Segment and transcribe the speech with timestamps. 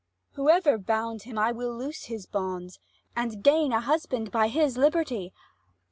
[0.31, 0.35] Abb.
[0.37, 2.79] Whoever bound him, I will loose his bonds,
[3.15, 5.31] And gain a husband by his liberty.